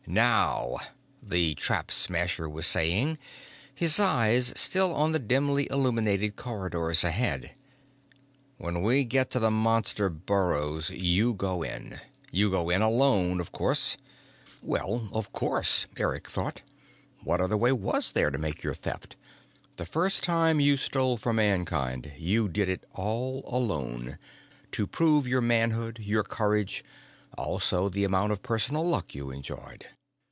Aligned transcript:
"Now," 0.07 0.79
the 1.23 1.55
Trap 1.55 1.89
Smasher 1.89 2.49
was 2.49 2.67
saying, 2.67 3.17
his 3.73 3.97
eyes 3.97 4.51
still 4.57 4.93
on 4.93 5.13
the 5.13 5.19
dimly 5.19 5.69
illuminated 5.71 6.35
corridors 6.35 7.05
ahead. 7.05 7.51
"When 8.57 8.81
we 8.81 9.05
get 9.05 9.31
to 9.31 9.39
the 9.39 9.49
Monster 9.51 10.09
burrows, 10.09 10.89
you 10.89 11.33
go 11.33 11.61
in. 11.63 12.01
You 12.29 12.49
go 12.49 12.69
in 12.69 12.81
alone, 12.81 13.39
of 13.39 13.53
course." 13.53 13.95
Well, 14.61 15.07
of 15.13 15.31
course, 15.31 15.85
Eric 15.95 16.27
thought. 16.27 16.61
What 17.23 17.39
other 17.39 17.55
way 17.55 17.71
was 17.71 18.11
there 18.11 18.31
to 18.31 18.37
make 18.37 18.63
your 18.63 18.73
Theft? 18.73 19.15
The 19.77 19.85
first 19.85 20.23
time 20.23 20.59
you 20.59 20.75
stole 20.75 21.15
for 21.15 21.31
Mankind, 21.31 22.11
you 22.17 22.49
did 22.49 22.67
it 22.67 22.83
all 22.93 23.45
alone, 23.47 24.17
to 24.73 24.87
prove 24.87 25.25
your 25.25 25.41
manhood, 25.41 25.99
your 26.01 26.23
courage, 26.23 26.83
also 27.37 27.87
the 27.87 28.03
amount 28.03 28.33
of 28.33 28.43
personal 28.43 28.85
luck 28.85 29.15
you 29.15 29.31
enjoyed. 29.31 29.85